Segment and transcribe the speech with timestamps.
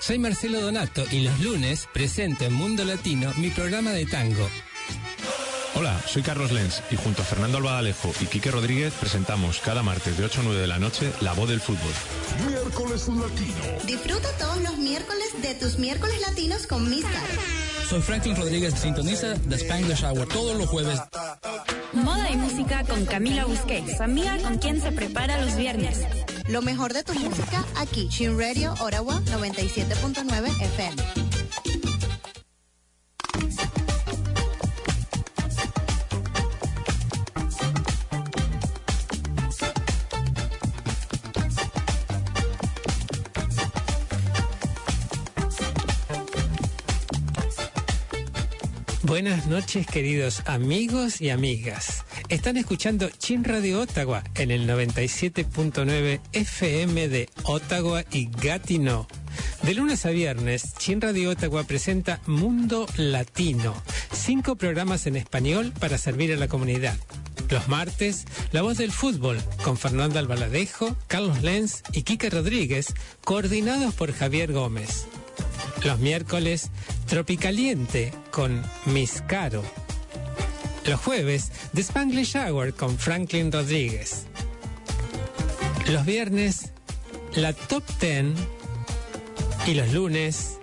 [0.00, 4.48] Soy Marcelo Donato y los lunes presento en Mundo Latino mi programa de tango.
[5.74, 10.16] Hola, soy Carlos Lenz y junto a Fernando Albadalejo y Quique Rodríguez presentamos cada martes
[10.16, 11.92] de 8 a 9 de la noche La Voz del Fútbol.
[12.48, 13.84] Miércoles Latino.
[13.86, 17.04] Disfruta todos los miércoles de tus miércoles latinos con Miss
[17.90, 20.98] Soy Franklin Rodríguez, sintoniza The Spanglish Hour todos los jueves.
[21.92, 26.06] Moda y música con Camila Busquets, amiga con quien se prepara los viernes.
[26.48, 31.02] Lo mejor de tu música aquí, Chin Radio, Ottawa 97.9 FM.
[49.02, 52.04] Buenas noches queridos amigos y amigas.
[52.28, 59.06] Están escuchando Chin Radio Ottawa en el 97.9 FM de Ottawa y Gatineau.
[59.62, 63.74] De lunes a viernes, Chin Radio Ottawa presenta Mundo Latino,
[64.12, 66.98] cinco programas en español para servir a la comunidad.
[67.48, 72.92] Los martes, La Voz del Fútbol, con Fernando Albaladejo, Carlos Lenz y Kike Rodríguez,
[73.24, 75.06] coordinados por Javier Gómez.
[75.82, 76.70] Los miércoles,
[77.06, 79.64] Tropicaliente con Miss Caro.
[80.88, 84.24] Los jueves, The Spanglish Hour con Franklin Rodríguez.
[85.90, 86.72] Los viernes,
[87.34, 88.34] la Top Ten.
[89.66, 90.58] Y los lunes,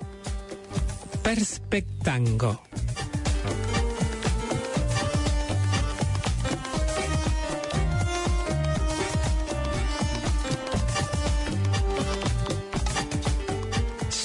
[1.22, 2.60] Perspectango.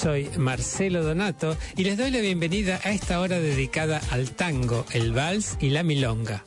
[0.01, 5.13] Soy Marcelo Donato y les doy la bienvenida a esta hora dedicada al tango, el
[5.13, 6.43] vals y la milonga.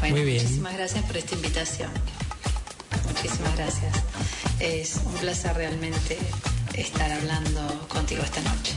[0.00, 0.42] Muy bien.
[0.42, 1.90] Muchísimas gracias por esta invitación.
[3.08, 3.94] Muchísimas gracias.
[4.60, 6.18] Es un placer realmente
[6.74, 8.74] estar hablando contigo esta noche.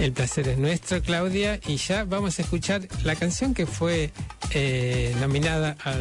[0.00, 4.10] El placer es nuestro, Claudia, y ya vamos a escuchar la canción que fue
[4.50, 5.94] eh, nominada a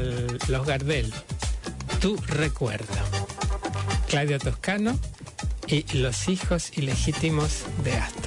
[0.49, 1.13] los Gardel,
[1.99, 2.87] Tu Recuerdo.
[4.07, 4.99] Claudia Toscano
[5.67, 8.20] y Los hijos ilegítimos de Astor.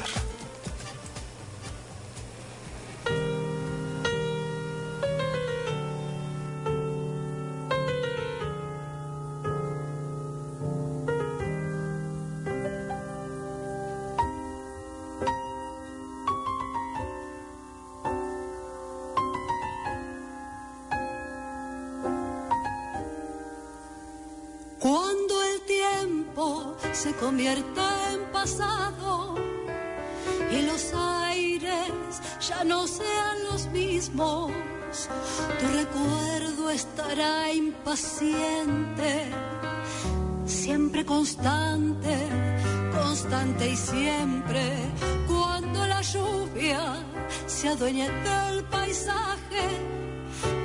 [48.05, 49.65] Adueñe del paisaje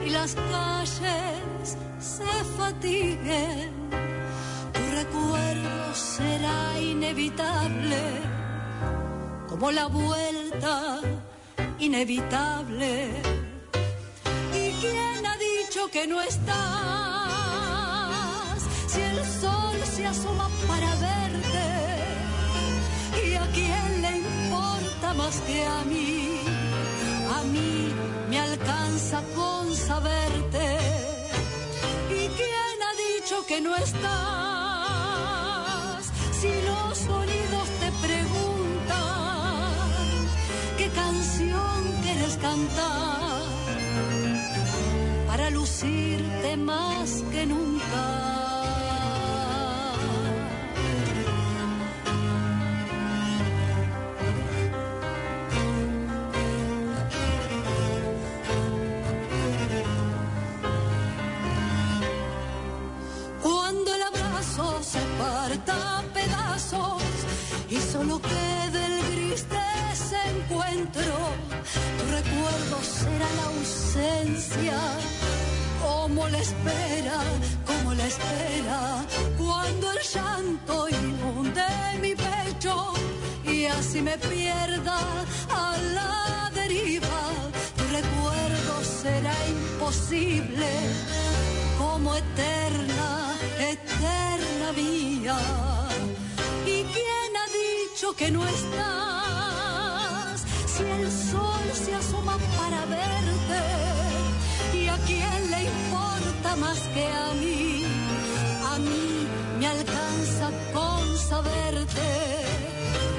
[0.06, 3.72] y las calles se fatiguen,
[4.74, 8.02] tu recuerdo será inevitable,
[9.48, 11.00] como la vuelta
[11.80, 13.12] inevitable.
[14.54, 16.90] ¿Y quién ha dicho que no está?
[18.88, 21.68] si el sol se asoma para verte?
[23.28, 26.29] ¿Y a quién le importa más que a mí?
[28.30, 30.78] Me alcanza con saberte.
[32.10, 34.00] ¿Y quién ha dicho que no estás?
[36.40, 38.98] Si los sonidos te preguntan
[40.78, 43.42] qué canción quieres cantar
[45.28, 48.39] para lucirte más que nunca.
[67.72, 69.60] Y solo quede el gris de
[69.94, 71.14] ese encuentro,
[71.98, 74.80] tu recuerdo será la ausencia.
[75.82, 77.20] Como la espera,
[77.66, 79.06] como la espera,
[79.38, 81.64] cuando el llanto inunde
[82.02, 82.94] mi pecho
[83.46, 85.00] y así me pierda
[85.50, 87.22] a la deriva,
[87.78, 90.70] tu recuerdo será imposible
[91.78, 95.79] como eterna, eterna mía.
[98.00, 100.46] ¿Y quién ha dicho que no estás?
[100.68, 103.62] Si el sol se asoma para verte,
[104.74, 107.84] ¿y a quién le importa más que a mí?
[108.72, 109.28] A mí
[109.60, 112.10] me alcanza con saberte.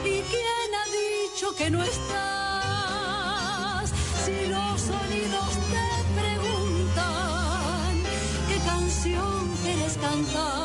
[0.05, 2.81] ¿Y quién ha dicho que no estás?
[4.25, 5.89] Si los sonidos te
[6.21, 7.91] preguntan
[8.49, 10.60] qué canción quieres cantar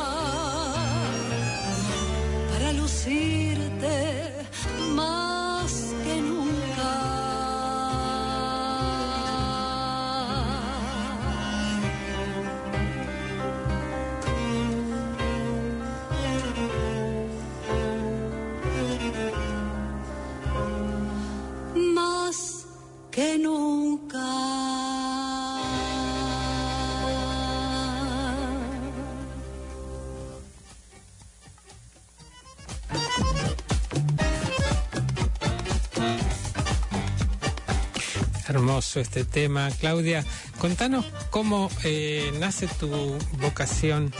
[38.96, 39.68] Hermoso este tema.
[39.80, 40.24] Claudia,
[40.58, 44.12] contanos cómo eh, nace tu vocación.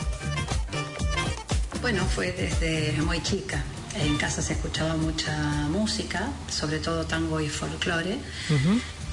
[1.80, 3.62] Bueno, fue desde muy chica.
[3.98, 5.34] En casa se escuchaba mucha
[5.70, 8.18] música, sobre todo tango y folclore.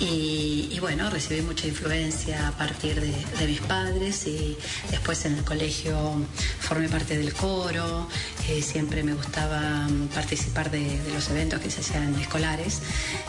[0.04, 4.58] Y, y bueno, recibí mucha influencia a partir de, de mis padres y
[4.92, 5.96] después en el colegio
[6.60, 8.08] formé parte del coro.
[8.50, 12.82] eh, siempre me gustaba mm, participar de, de los eventos que se hacían escolares.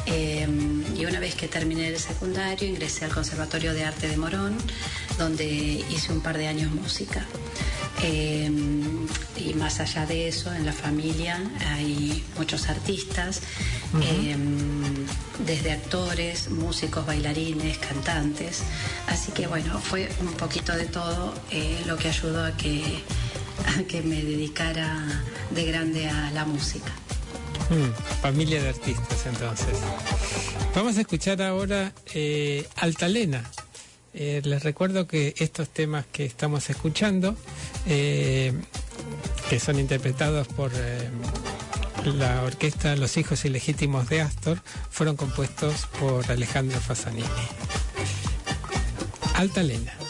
[0.07, 0.47] Eh,
[0.97, 4.57] y una vez que terminé el secundario ingresé al Conservatorio de Arte de Morón,
[5.19, 7.25] donde hice un par de años música.
[8.03, 8.51] Eh,
[9.37, 13.41] y más allá de eso, en la familia hay muchos artistas,
[14.03, 14.37] eh,
[15.47, 18.63] desde actores, músicos, bailarines, cantantes.
[19.07, 22.83] Así que bueno, fue un poquito de todo eh, lo que ayudó a que,
[23.67, 26.93] a que me dedicara de grande a la música.
[27.71, 29.79] Mm, familia de artistas, entonces.
[30.75, 33.45] Vamos a escuchar ahora eh, Altalena.
[34.15, 37.37] Eh, les recuerdo que estos temas que estamos escuchando,
[37.85, 38.53] que
[39.61, 40.71] son interpretados por
[42.13, 44.59] la orquesta Los Hijos Ilegítimos de Astor,
[44.91, 47.25] fueron compuestos por Alejandro Fasanini.
[49.35, 49.93] Altalena.
[49.99, 50.04] ¿Dónde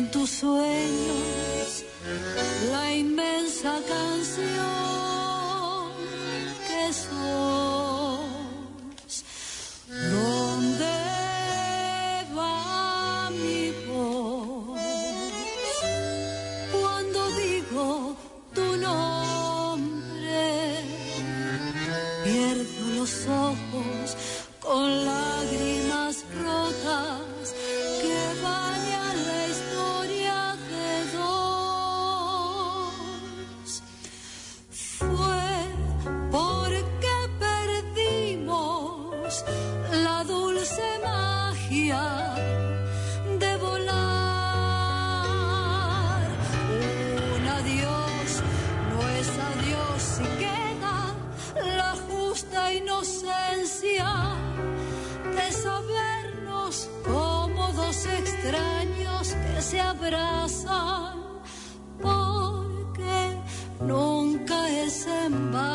[0.00, 1.29] en tus sueños
[65.48, 65.69] es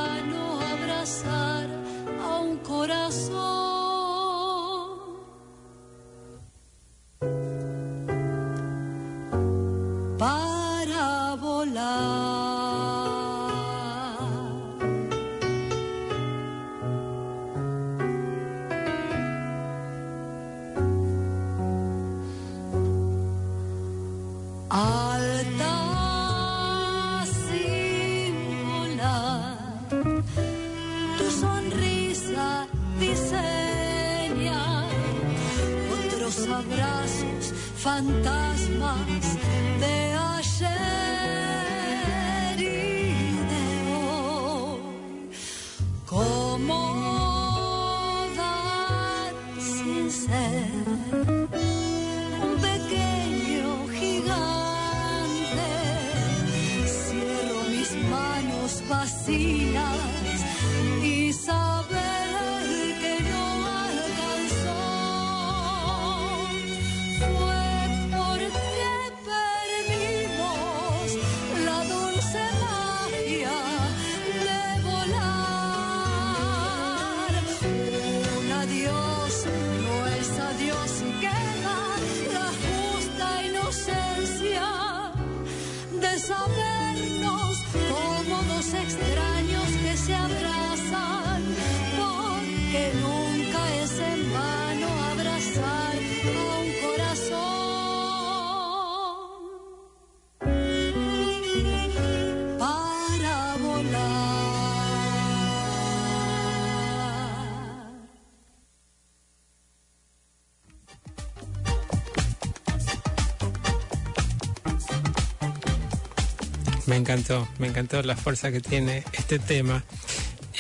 [117.06, 119.84] encantó, me encantó la fuerza que tiene este tema.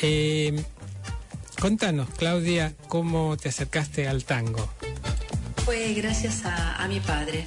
[0.03, 0.63] Eh,
[1.59, 4.71] contanos, Claudia, cómo te acercaste al tango.
[5.65, 7.45] Fue gracias a, a mi padre,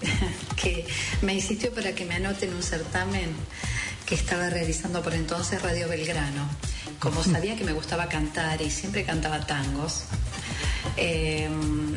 [0.56, 0.84] que
[1.22, 3.30] me insistió para que me anote en un certamen
[4.04, 6.48] que estaba realizando por entonces Radio Belgrano.
[6.98, 10.06] Como sabía que me gustaba cantar y siempre cantaba tangos,
[10.96, 11.48] eh,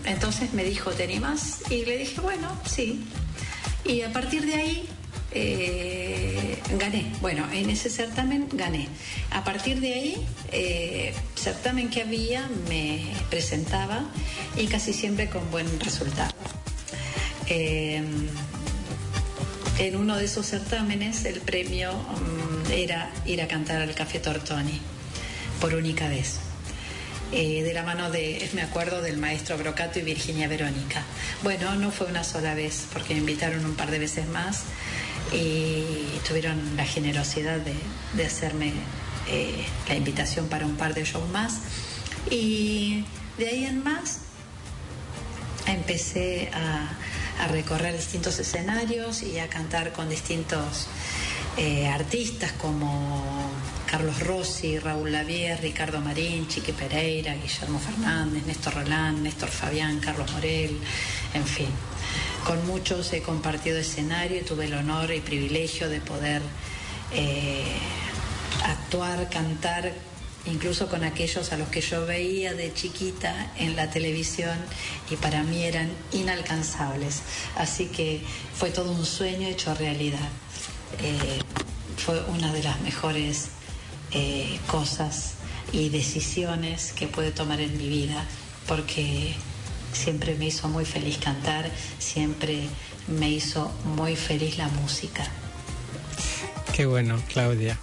[0.06, 1.64] entonces me dijo, ¿te animas?
[1.72, 3.04] Y le dije, bueno, sí.
[3.84, 4.90] Y a partir de ahí
[5.34, 7.06] eh, gané.
[7.22, 8.88] Bueno, en ese certamen gané.
[9.32, 14.04] A partir de ahí, eh, certamen que había, me presentaba
[14.58, 16.34] y casi siempre con buen resultado.
[17.48, 18.02] Eh,
[19.80, 24.80] en uno de esos certámenes el premio mm, era ir a cantar al Café Tortoni
[25.60, 26.40] por única vez.
[27.32, 31.02] Eh, de la mano de, me acuerdo, del maestro Brocato y Virginia Verónica.
[31.42, 34.66] Bueno, no fue una sola vez, porque me invitaron un par de veces más
[35.34, 37.76] y tuvieron la generosidad de,
[38.14, 38.74] de hacerme
[39.28, 41.62] eh, la invitación para un par de shows más.
[42.30, 43.06] Y
[43.38, 44.20] de ahí en más
[45.66, 46.98] empecé a,
[47.52, 50.88] recorrer distintos escenarios y a cantar con distintos
[51.58, 53.50] eh, artistas como
[53.94, 60.32] Carlos Rossi, Raúl Lavie, Ricardo Marín, Chiqui Pereira, Guillermo Fernández, Néstor Roland, Néstor Fabián, Carlos
[60.32, 60.80] Morel,
[61.36, 61.70] en fin.
[62.44, 66.42] Con muchos he compartido escenario y tuve el honor y privilegio de poder
[67.12, 67.66] eh,
[68.66, 69.94] actuar, cantar
[70.48, 74.58] incluso con aquellos a los que yo veía de chiquita en la televisión
[75.12, 77.22] y para mí eran inalcanzables.
[77.58, 78.24] Así que
[78.56, 80.30] fue todo un sueño hecho realidad.
[80.98, 81.38] Eh,
[82.04, 83.50] fue una de las mejores
[84.14, 85.34] eh, cosas
[85.72, 88.26] y decisiones que pude tomar en mi vida,
[88.68, 89.34] porque
[89.92, 92.68] siempre me hizo muy feliz cantar, siempre
[93.08, 95.26] me hizo muy feliz la música.
[96.76, 97.78] Qué bueno, Claudia.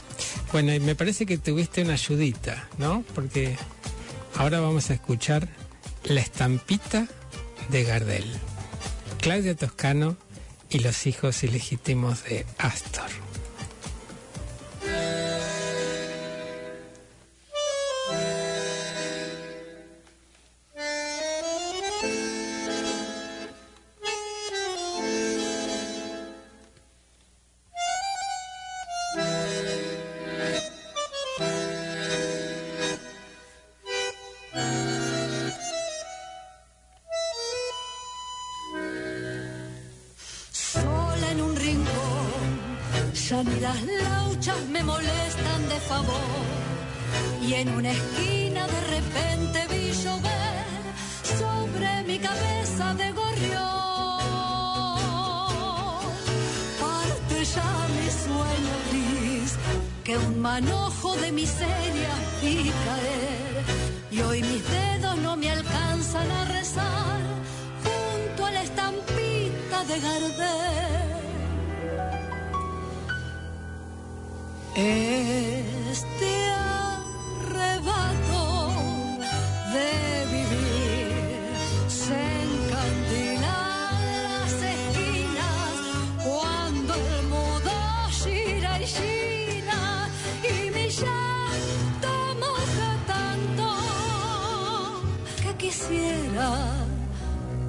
[0.52, 3.04] Bueno, y me parece que tuviste una ayudita, ¿no?
[3.14, 3.56] Porque
[4.36, 5.48] ahora vamos a escuchar
[6.04, 7.06] La estampita
[7.68, 8.24] de Gardel.
[9.20, 10.16] Claudia Toscano
[10.70, 13.29] y los hijos ilegítimos de Astor.
[60.10, 62.12] Que un manojo de miseria
[62.42, 63.64] vi caer.
[64.10, 67.20] Y hoy mis dedos no me alcanzan a rezar
[67.84, 71.10] junto a la estampita de Gardel.
[74.74, 76.39] Este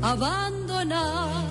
[0.02, 1.46] abandonar.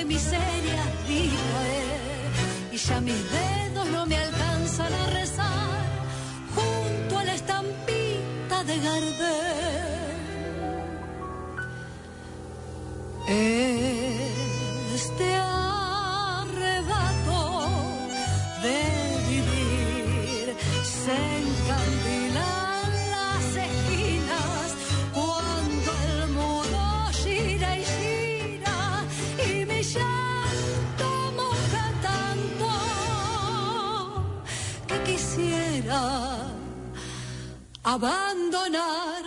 [0.00, 0.59] De miseria vi
[38.02, 39.24] abandonar.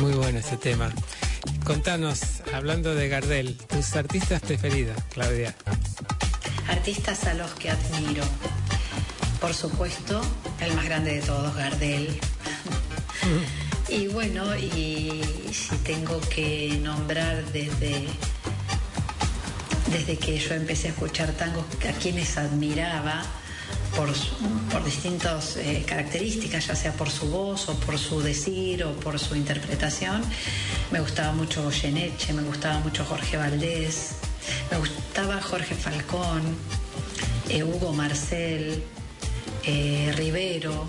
[0.00, 0.92] Muy bueno ese tema.
[1.64, 5.54] Contanos, hablando de Gardel, tus artistas preferidos, Claudia.
[6.68, 8.22] Artistas a los que admiro.
[9.40, 10.20] Por supuesto,
[10.60, 12.20] el más grande de todos, Gardel.
[13.88, 18.06] y bueno, y si tengo que nombrar desde,
[19.90, 23.22] desde que yo empecé a escuchar tangos a quienes admiraba
[23.96, 24.08] por,
[24.70, 29.18] por distintas eh, características, ya sea por su voz o por su decir o por
[29.18, 30.22] su interpretación,
[30.90, 34.16] me gustaba mucho Goyeneche, me gustaba mucho Jorge Valdés,
[34.70, 36.42] me gustaba Jorge Falcón,
[37.48, 38.82] eh, Hugo Marcel,
[39.64, 40.86] eh, Rivero.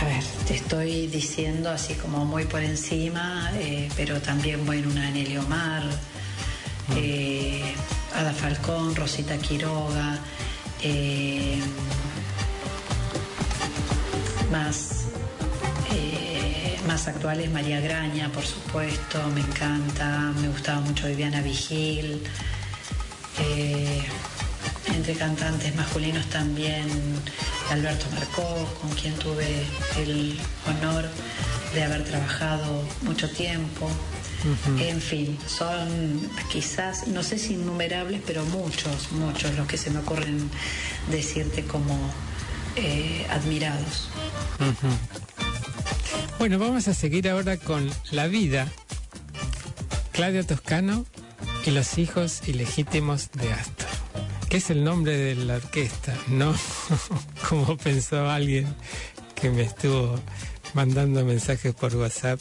[0.00, 5.08] A ver, te estoy diciendo así como muy por encima, eh, pero también bueno, una
[5.08, 5.82] Anelio Mar,
[6.96, 7.74] eh,
[8.14, 10.18] Ada Falcón, Rosita Quiroga,
[10.82, 11.58] eh,
[14.50, 15.06] más,
[15.92, 22.22] eh, más actuales María Graña, por supuesto, me encanta, me gustaba mucho Viviana Vigil.
[24.94, 26.86] entre cantantes masculinos también
[27.70, 29.64] Alberto Marcó, con quien tuve
[29.96, 31.08] el honor
[31.74, 33.90] de haber trabajado mucho tiempo.
[34.78, 35.88] En fin, son
[36.50, 40.50] quizás, no sé si innumerables, pero muchos, muchos los que se me ocurren
[41.10, 41.98] decirte como
[42.76, 44.08] eh, admirados.
[46.38, 48.68] Bueno, vamos a seguir ahora con La vida.
[50.12, 51.06] Claudia Toscano
[51.64, 53.88] y los hijos ilegítimos de Astor,
[54.56, 56.54] es el nombre de la orquesta, no
[57.48, 58.72] como pensó alguien
[59.34, 60.14] que me estuvo
[60.74, 62.40] mandando mensajes por WhatsApp.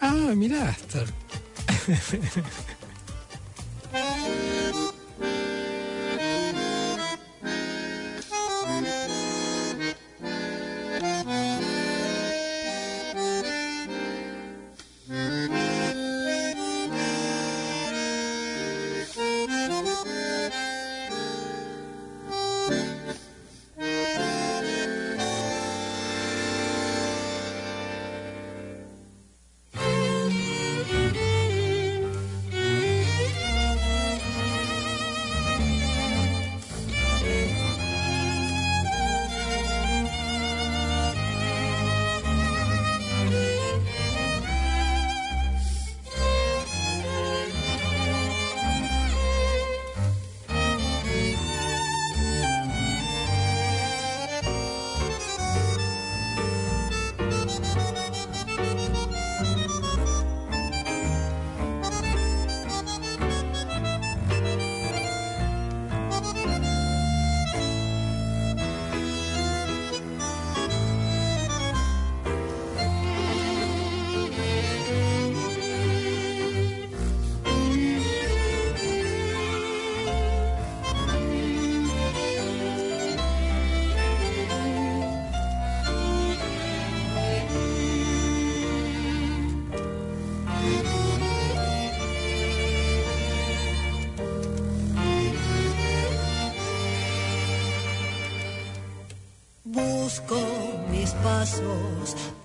[0.00, 1.06] Ah, mira Astor.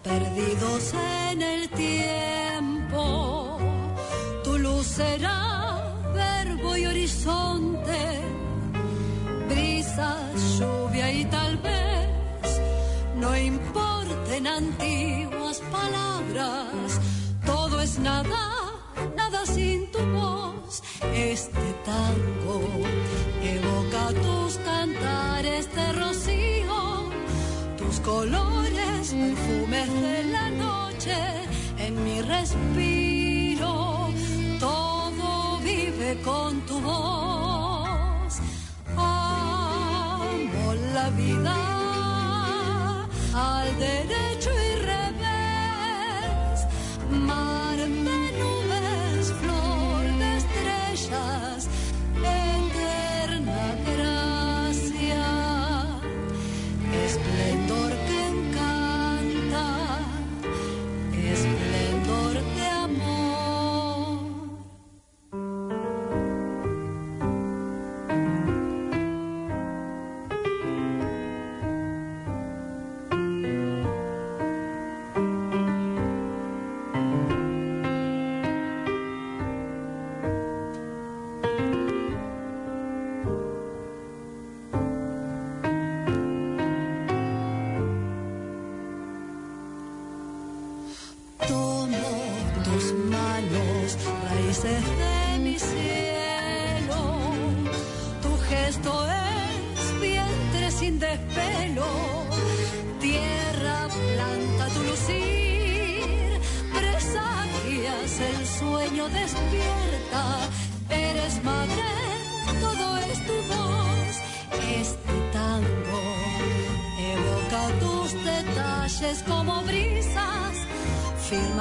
[0.04, 0.94] perdidos
[1.30, 2.05] en el tiempo.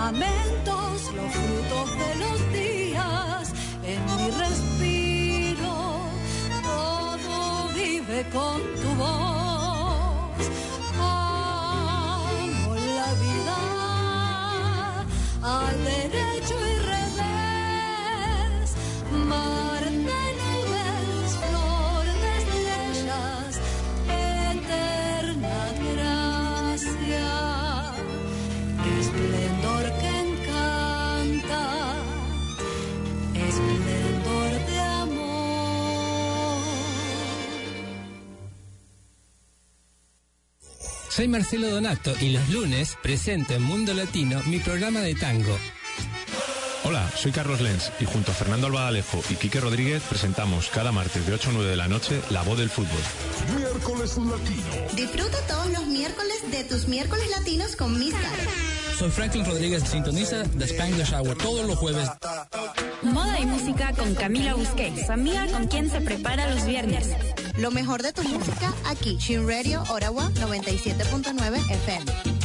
[0.05, 0.34] Firmamentos,
[41.25, 45.57] Soy Marcelo Donato y los lunes presento en Mundo Latino mi programa de tango.
[46.85, 51.27] Hola, soy Carlos Lenz y junto a Fernando Albadalejo y Quique Rodríguez presentamos cada martes
[51.27, 53.01] de 8 a 9 de la noche La Voz del Fútbol.
[53.57, 54.93] Miércoles Latino.
[54.97, 58.51] Disfruta todos los miércoles de tus miércoles latinos con Miss Caro.
[58.99, 62.07] Soy Franklin Rodríguez, sintoniza The Spanglish Hour todos los jueves.
[63.01, 67.09] Moda y música con Camila Busquets, su amiga con quien se prepara los viernes.
[67.59, 72.44] Lo mejor de tu música aquí, Shin Radio Ottawa 97.9 FM.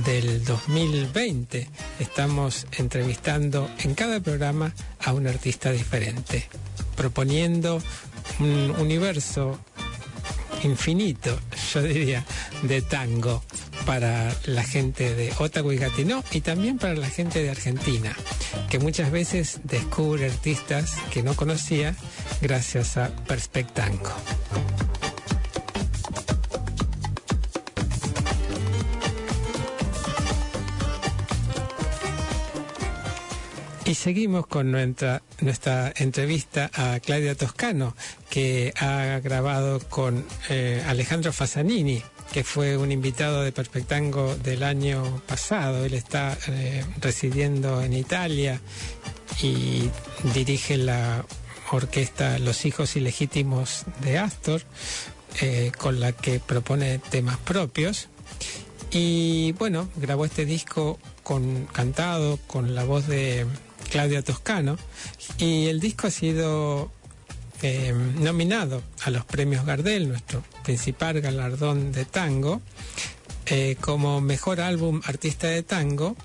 [0.05, 4.73] del 2020 estamos entrevistando en cada programa
[5.05, 6.49] a un artista diferente,
[6.97, 7.83] proponiendo
[8.41, 9.59] un universo
[10.63, 11.39] infinito,
[11.73, 12.25] yo diría,
[12.63, 13.43] de tango
[13.87, 18.15] para la gente de Ottawa y Gatineau y también para la gente de Argentina,
[18.69, 21.95] que muchas veces descubre artistas que no conocía
[22.41, 24.13] gracias a Perspectango.
[33.89, 37.97] Y seguimos con nuestra, nuestra entrevista a Claudia Toscano,
[38.29, 45.23] que ha grabado con eh, Alejandro Fasanini, que fue un invitado de Perspectango del año
[45.27, 45.87] pasado.
[45.87, 48.61] Él está eh, residiendo en Italia
[49.41, 49.89] y
[50.35, 51.25] dirige la
[51.73, 54.61] orquesta Los Hijos Ilegítimos de Astor,
[55.41, 58.11] eh, con la que propone temas propios.
[58.91, 63.47] Y bueno, grabó este disco con, cantado con la voz de
[63.91, 64.77] Claudia Toscano,
[65.39, 66.91] y el disco ha sido
[67.63, 72.61] eh, nominado a los premios Gardel, nuestro principal galardón de tango,
[73.47, 76.17] eh, como mejor álbum artista de tango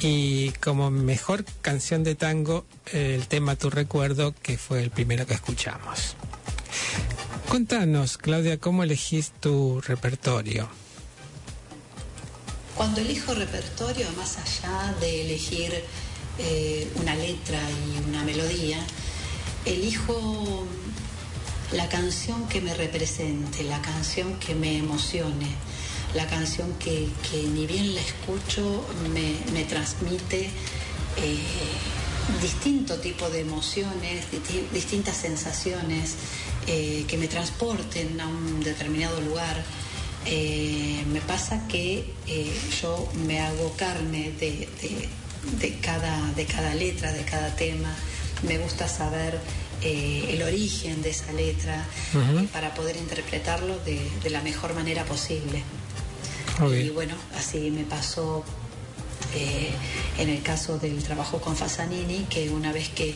[0.00, 5.34] y como mejor canción de tango el tema Tu Recuerdo, que fue el primero que
[5.34, 6.16] escuchamos.
[7.48, 10.68] Contanos, Claudia, ¿cómo elegís tu repertorio?
[12.76, 15.72] Cuando elijo repertorio, más allá de elegir
[16.38, 17.60] eh, una letra
[17.94, 18.78] y una melodía,
[19.64, 20.64] elijo
[21.72, 25.48] la canción que me represente, la canción que me emocione,
[26.14, 30.44] la canción que, que ni bien la escucho me, me transmite
[31.16, 31.38] eh,
[32.40, 36.14] distinto tipo de emociones, disti- distintas sensaciones
[36.66, 39.64] eh, que me transporten a un determinado lugar.
[40.26, 42.12] Me pasa que
[42.82, 44.68] yo me hago carne de-
[45.60, 47.94] de cada, de cada letra, de cada tema.
[48.42, 49.38] Me gusta saber
[49.82, 55.04] eh, el origen de esa letra eh, para poder interpretarlo de, de la mejor manera
[55.04, 55.62] posible.
[56.72, 58.42] Y bueno, así me pasó
[59.34, 59.70] eh,
[60.18, 63.14] en el caso del trabajo con Fasanini, que una vez que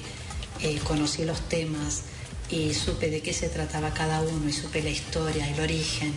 [0.84, 2.02] conocí los temas
[2.50, 6.12] y supe de qué se trataba cada uno y supe la historia, el origen,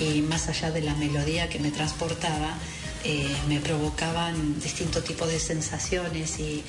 [0.00, 2.56] y más allá de la melodía que me transportaba,
[3.04, 6.62] eh, me provocaban distintos tipos de sensaciones y,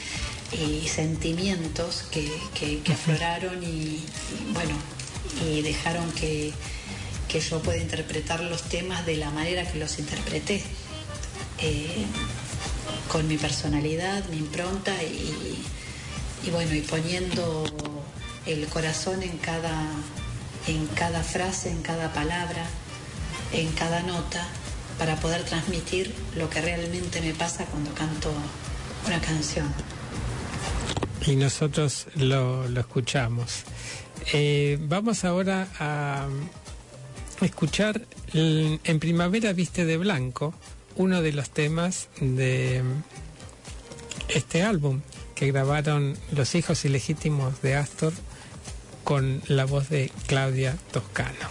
[0.52, 4.04] y sentimientos que, que- que afloraron y, y,
[4.54, 4.76] bueno,
[5.48, 6.52] y dejaron que,
[7.28, 10.64] que yo pueda interpretar los temas de la manera que los interpreté.
[11.60, 12.06] Eh,
[13.12, 15.58] con mi personalidad, mi impronta y,
[16.46, 17.64] y bueno, y poniendo
[18.46, 19.88] el corazón en cada,
[20.68, 22.66] en cada frase, en cada palabra,
[23.54, 24.46] en cada nota,
[24.98, 28.32] para poder transmitir lo que realmente me pasa cuando canto
[29.08, 29.74] una canción.
[31.26, 33.64] Y nosotros lo, escuchamos.
[34.34, 36.28] Eh, vamos ahora a
[37.42, 38.02] escuchar
[38.34, 40.54] En Primavera Viste de Blanco,
[40.96, 42.82] uno de los temas de
[44.30, 45.02] este álbum
[45.36, 48.14] que grabaron los hijos ilegítimos de Astor
[49.04, 51.50] con la voz de Claudia Toscano.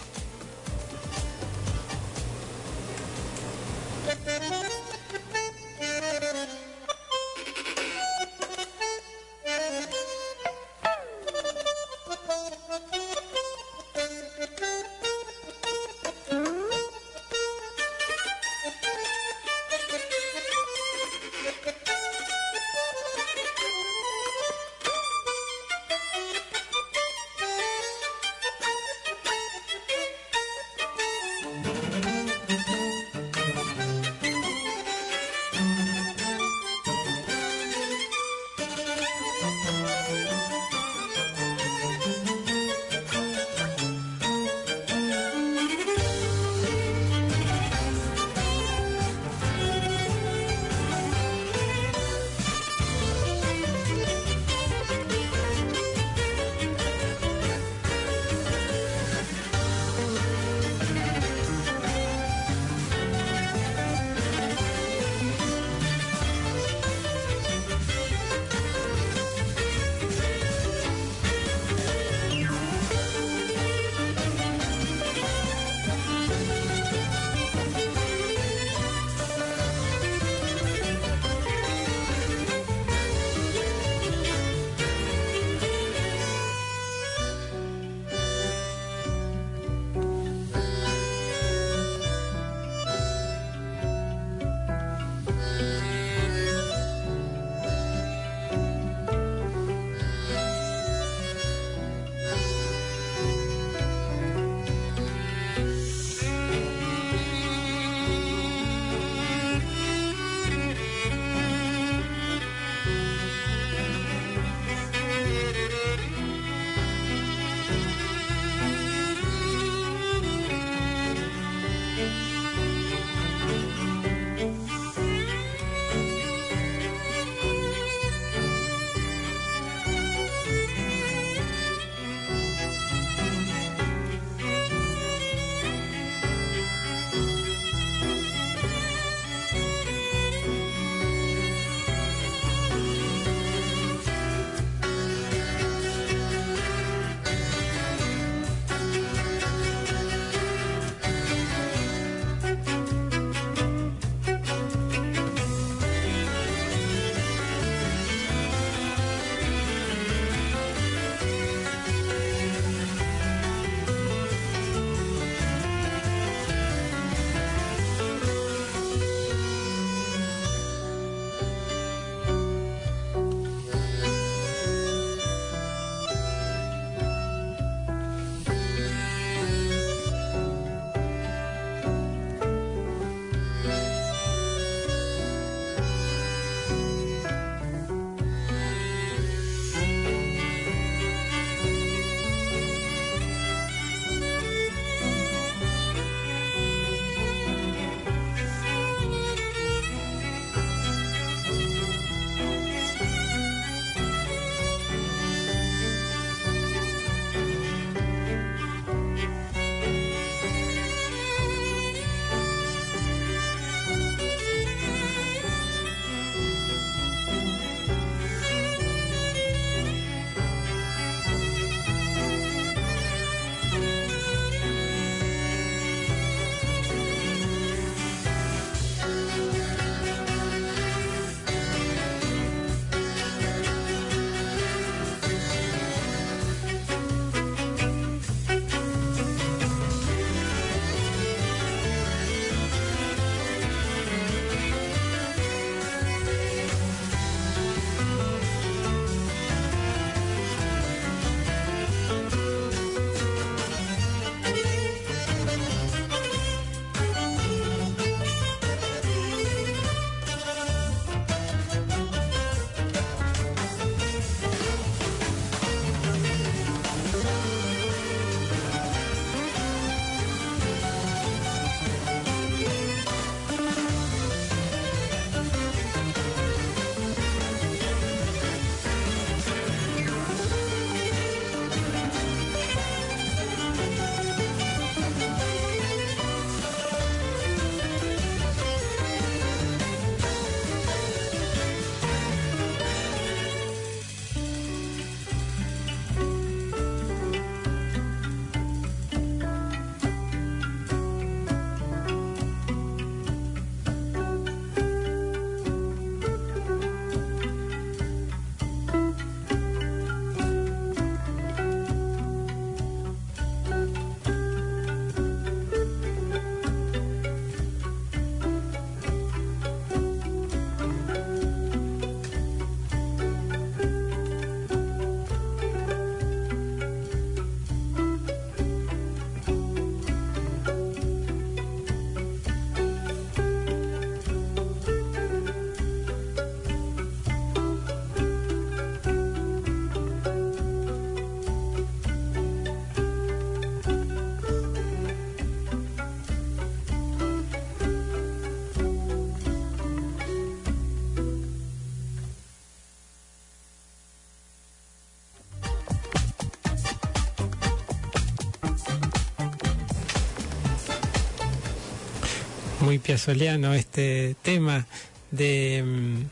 [362.93, 364.85] Muy piazoliano este tema
[365.31, 366.25] de mm,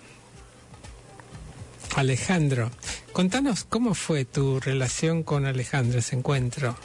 [1.96, 2.70] Alejandro.
[3.14, 6.78] Contanos cómo fue tu relación con Alejandro, ese encuentro.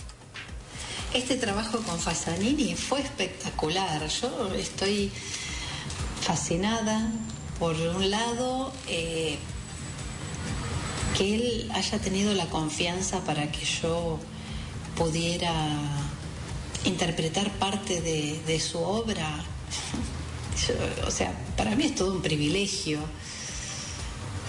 [1.13, 4.09] Este trabajo con Fasanini fue espectacular.
[4.09, 5.11] Yo estoy
[6.23, 7.11] fascinada,
[7.59, 9.37] por un lado, eh,
[11.19, 14.19] que él haya tenido la confianza para que yo
[14.97, 15.53] pudiera
[16.87, 19.45] interpretar parte de, su obra.
[21.07, 23.01] O sea, para mí es todo un privilegio.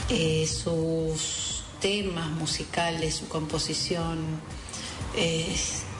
[0.09, 4.39] Eh, sus temas musicales, su composición,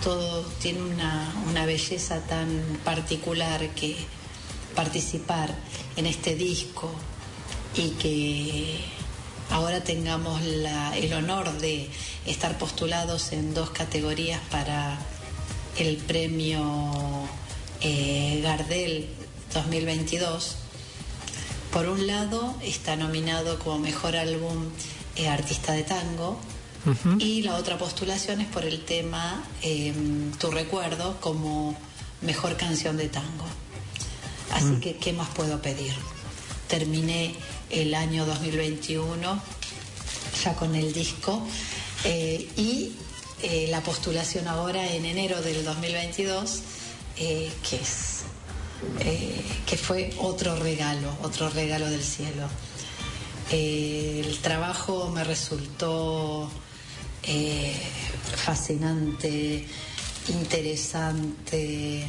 [0.03, 3.97] todo tiene una, una belleza tan particular que
[4.75, 5.55] participar
[5.95, 6.91] en este disco
[7.75, 8.79] y que
[9.49, 11.89] ahora tengamos el honor de
[12.25, 14.99] estar postulados en dos categorías para
[15.77, 17.27] el premio
[17.81, 19.07] eh, Gardel
[19.53, 20.55] 2022.
[21.71, 24.65] Por un lado está nominado como mejor álbum
[25.15, 26.39] eh, artista de tango
[27.19, 31.75] y la otra postulación es por el tema em, Tu recuerdo como
[32.21, 33.45] mejor canción de tango.
[34.53, 34.79] Así mm.
[34.79, 35.93] que, ¿qué más puedo pedir?
[36.69, 37.35] Terminé
[37.69, 39.41] el año 2021
[40.43, 41.45] ya con el disco
[42.05, 42.93] eh, y
[43.69, 46.61] la postulación ahora en enero del 2022,
[47.19, 48.23] eh, que es
[49.65, 52.47] que fue otro regalo, otro regalo del cielo.
[53.49, 56.49] el trabajo me resultó
[58.35, 59.65] fascinante,
[60.27, 62.07] interesante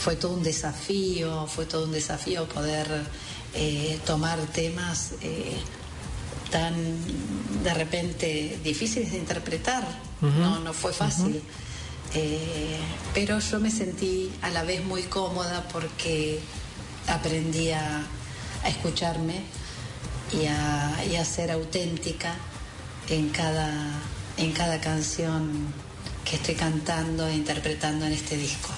[0.00, 2.86] fue todo un desafío, fue todo un desafío poder
[3.54, 5.58] eh, tomar temas eh,
[6.50, 6.74] tan
[7.62, 9.86] de repente difíciles de interpretar.
[10.20, 11.42] no, no fue fácil.
[12.14, 12.78] Eh,
[13.14, 16.40] pero yo me sentí a la vez muy cómoda porque
[17.06, 18.02] aprendí a,
[18.66, 19.40] escucharme
[20.32, 22.34] y a, ser auténtica
[23.08, 23.72] en cada,
[24.36, 25.72] en cada canción
[26.24, 28.70] que estoy cantando e interpretando en este disco.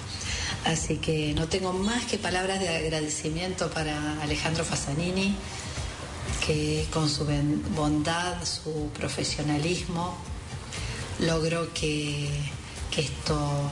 [0.64, 5.34] Así que no tengo más que palabras de agradecimiento para Alejandro Fasanini,
[6.46, 7.26] que con su
[7.74, 10.16] bondad, su profesionalismo,
[11.18, 12.28] logró que,
[13.00, 13.70] esto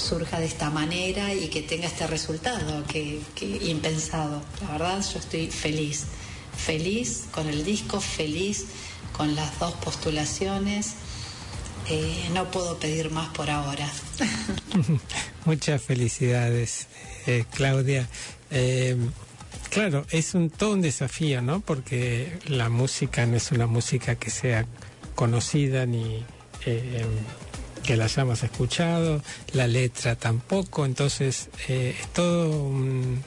[0.00, 3.20] surja de esta manera y que tenga este resultado que,
[3.62, 4.42] impensado.
[4.62, 6.06] La verdad, yo estoy feliz,
[6.56, 8.66] feliz con el disco, feliz
[9.16, 10.94] con las dos postulaciones.
[11.88, 13.88] Eh, no puedo pedir más por ahora.
[15.44, 16.86] Muchas felicidades,
[17.26, 18.08] eh, Claudia.
[18.50, 18.96] Eh,
[19.70, 21.60] claro, es un, todo un desafío, ¿no?
[21.60, 24.66] Porque la música no es una música que sea
[25.14, 26.24] conocida ni
[27.84, 29.22] que la hayamos escuchado,
[29.52, 33.22] la letra tampoco, entonces es todo un,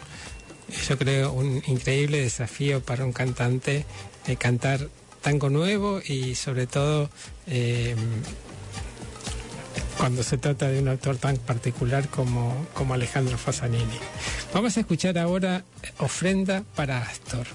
[0.87, 3.85] yo creo, un increíble desafío para un cantante
[4.37, 4.89] cantar
[5.21, 7.09] tango nuevo y sobre todo
[9.97, 13.99] cuando se trata de un autor tan particular como, como Alejandro Fasanini.
[14.53, 15.63] Vamos a escuchar ahora
[15.99, 17.47] Ofrenda para Astor.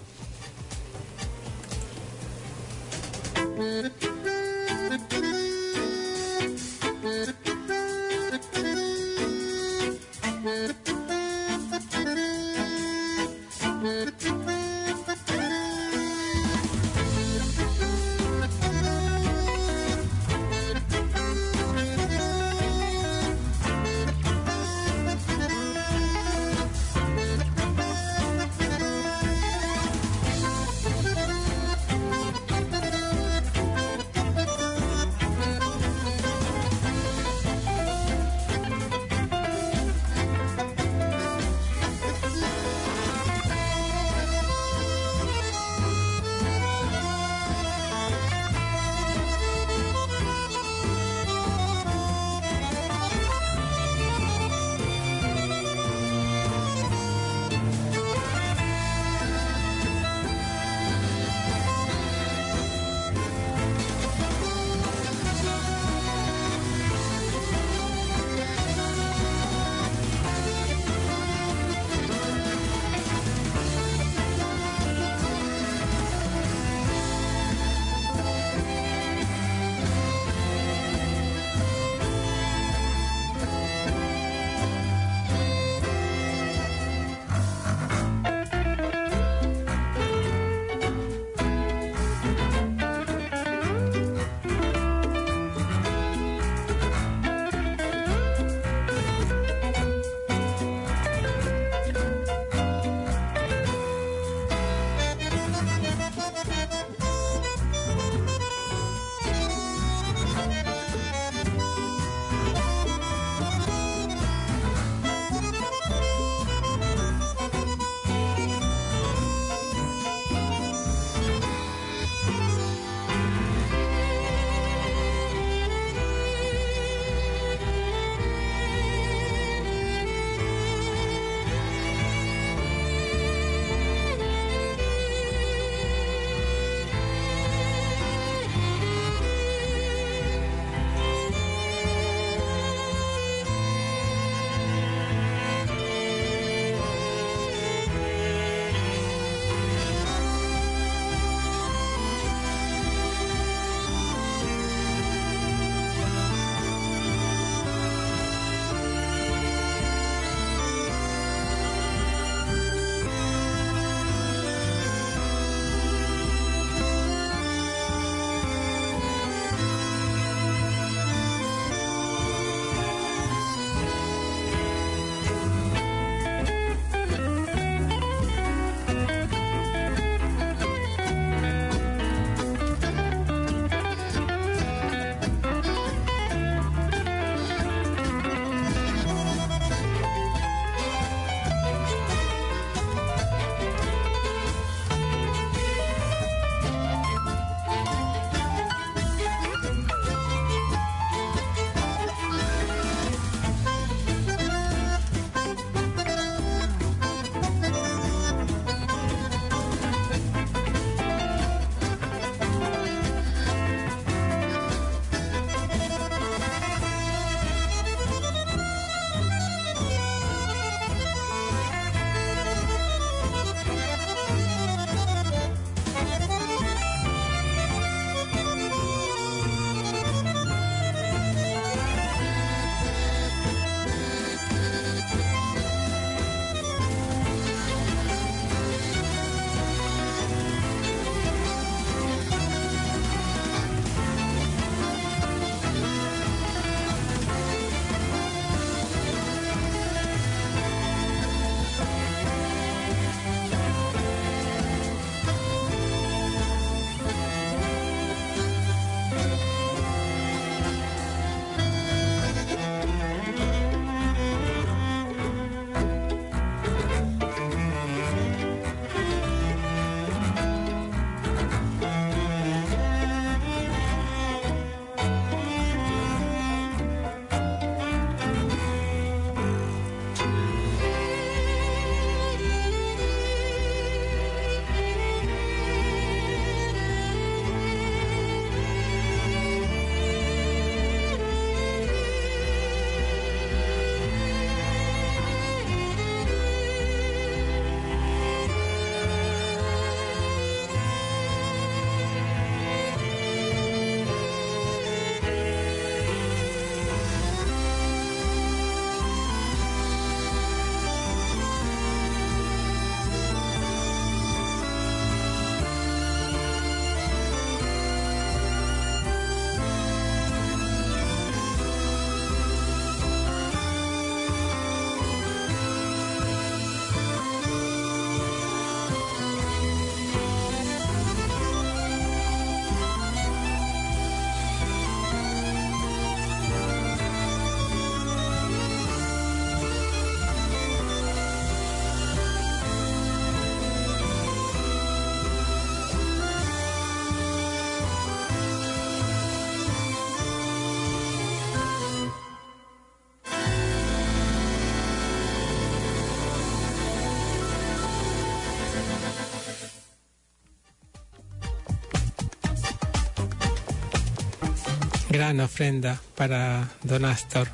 [365.29, 367.51] Gran ofrenda para Don Astor.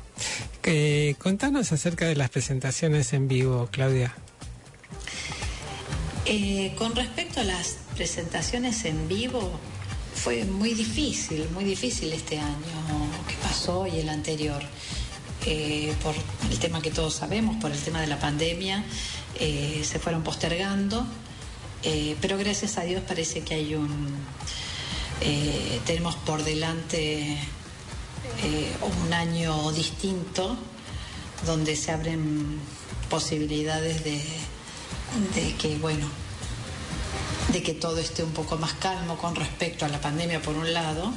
[0.63, 4.15] Eh, contanos acerca de las presentaciones en vivo, Claudia.
[6.25, 9.59] Eh, con respecto a las presentaciones en vivo,
[10.13, 12.77] fue muy difícil, muy difícil este año
[13.27, 14.63] que pasó y el anterior.
[15.45, 16.15] Eh, por
[16.49, 18.85] el tema que todos sabemos, por el tema de la pandemia,
[19.37, 21.05] se fueron postergando,
[22.21, 24.15] pero gracias a Dios parece que hay un...
[25.85, 27.37] tenemos por delante
[28.81, 30.57] un año distinto
[31.45, 32.59] donde se abren
[33.09, 34.21] posibilidades de,
[35.35, 36.07] de que, bueno,
[37.51, 40.73] de que todo esté un poco más calmo con respecto a la pandemia por un
[40.73, 41.11] lado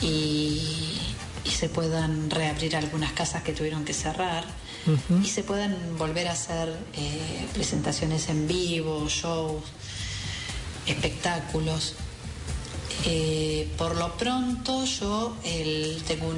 [0.00, 0.98] y,
[1.44, 4.44] se puedan reabrir algunas casas que tuvieron que cerrar
[5.22, 9.62] y se puedan volver a hacer eh, presentaciones en vivo, shows,
[10.86, 11.94] espectáculos.
[13.04, 15.36] Eh, por lo pronto yo
[16.06, 16.32] tengo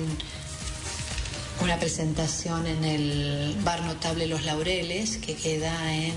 [1.63, 6.15] una presentación en el bar notable Los Laureles que queda en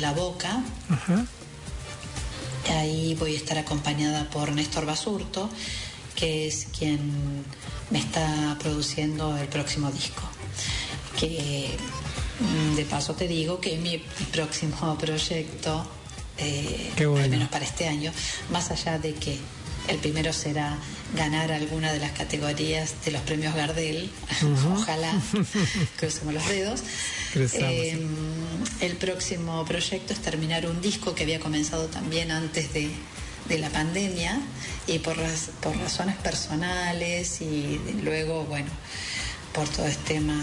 [0.00, 0.62] La Boca.
[2.68, 5.48] Ahí voy a estar acompañada por Néstor Basurto,
[6.14, 7.44] que es quien
[7.90, 10.22] me está produciendo el próximo disco.
[11.18, 11.76] Que
[12.40, 13.98] mm, de paso te digo que mi
[14.30, 15.84] próximo proyecto,
[16.38, 18.12] eh, al menos para este año,
[18.50, 19.38] más allá de que
[19.90, 20.78] el primero será
[21.16, 24.10] ganar alguna de las categorías de los premios Gardel,
[24.72, 25.12] ojalá,
[25.96, 26.82] crucemos los dedos.
[27.34, 27.98] Eh,
[28.80, 32.90] el próximo proyecto es terminar un disco que había comenzado también antes de,
[33.58, 34.40] la pandemia
[34.86, 35.16] y por,
[35.60, 38.70] por razones personales y luego, bueno,
[39.52, 40.40] por todo este tema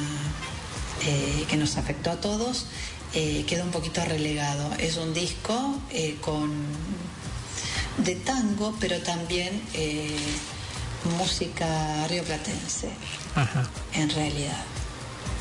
[1.06, 2.66] eh, que nos afectó a todos,
[3.14, 4.74] eh, quedó un poquito relegado.
[4.78, 5.80] Es un disco
[6.20, 6.52] con
[7.98, 9.62] de tango, pero también
[11.18, 12.90] música rioplatense,
[13.94, 14.64] en realidad.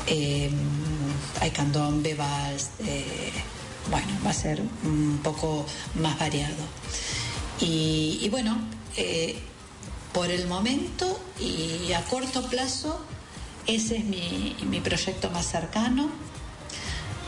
[0.07, 0.49] Eh,
[1.41, 3.31] hay candombe, vals, eh,
[3.89, 6.63] bueno, va a ser un poco más variado.
[7.59, 8.57] Y, bueno,
[8.95, 9.37] eh,
[10.13, 13.03] por el momento y a corto plazo,
[13.65, 16.09] ese es mi, mi proyecto más cercano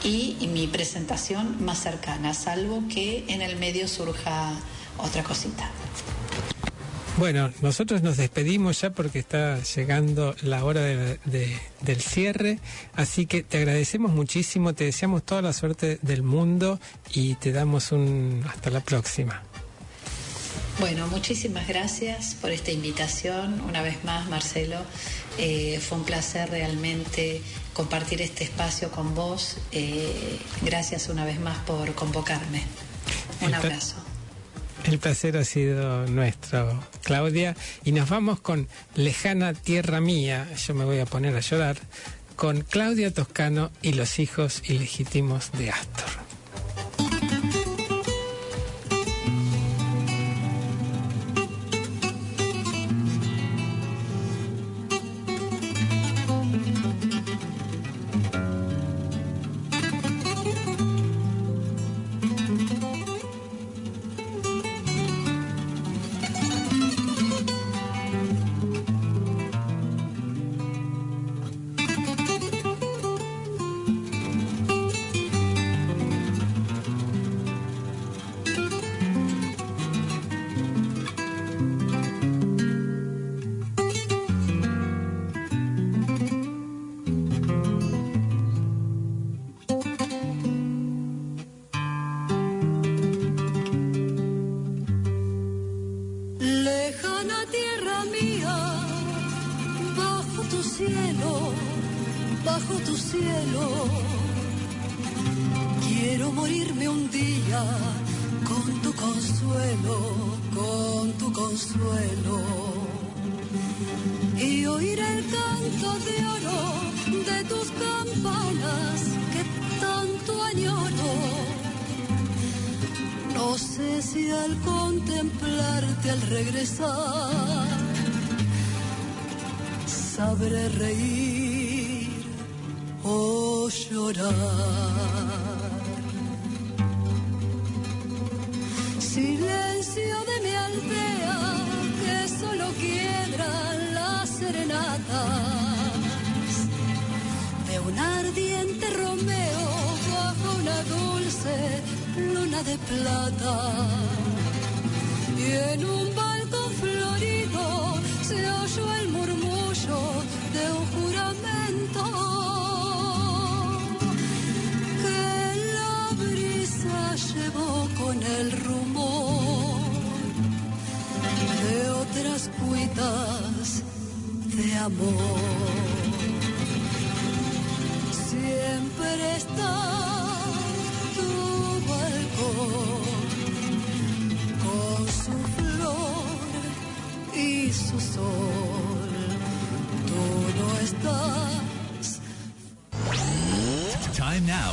[0.04, 4.54] y, y mi presentación más cercana, salvo que en el medio surja
[5.00, 5.70] otra cosita.
[7.20, 12.60] Bueno, nosotros nos despedimos ya porque está llegando la hora del cierre,
[12.93, 16.80] así que te agradecemos muchísimo, te deseamos toda la suerte del mundo
[17.12, 19.43] y te damos un hasta la próxima.
[20.80, 23.60] Bueno, muchísimas gracias por esta invitación.
[23.68, 24.78] Una vez más, Marcelo,
[25.38, 27.41] eh, fue un placer realmente
[27.74, 29.58] compartir este espacio con vos.
[29.74, 32.64] Eh, gracias una vez más por convocarme.
[33.41, 34.09] Un abrazo.
[34.90, 40.84] El placer ha sido nuestro, Claudia, y nos vamos con Lejana Tierra Mía, yo me
[40.84, 41.78] voy a poner a llorar,
[42.36, 46.29] con Claudia Toscano y los hijos ilegítimos de Astor.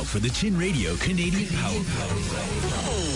[0.07, 3.06] For the Chin Radio Canadian Power In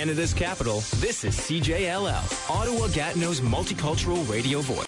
[0.00, 4.78] Canada's capital, this is CJLL, Ottawa Gatineau's multicultural radio voice.